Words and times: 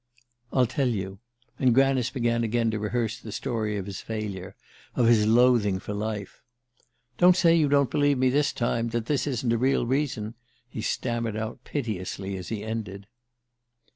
"I'll 0.51 0.65
tell 0.65 0.87
you" 0.87 1.19
And 1.59 1.75
Granice 1.75 2.09
began 2.09 2.43
again 2.43 2.71
to 2.71 2.79
rehearse 2.79 3.19
the 3.19 3.31
story 3.31 3.77
of 3.77 3.85
his 3.85 4.01
failure, 4.01 4.55
of 4.95 5.05
his 5.05 5.27
loathing 5.27 5.77
for 5.77 5.93
life. 5.93 6.41
"Don't 7.19 7.37
say 7.37 7.55
you 7.55 7.69
don't 7.69 7.91
believe 7.91 8.17
me 8.17 8.31
this 8.31 8.51
time... 8.51 8.89
that 8.97 9.05
this 9.05 9.27
isn't 9.27 9.53
a 9.53 9.59
real 9.59 9.85
reason!" 9.85 10.33
he 10.67 10.81
stammered 10.81 11.35
out 11.37 11.63
piteously 11.65 12.35
as 12.35 12.47
he 12.49 12.63
ended. 12.63 13.05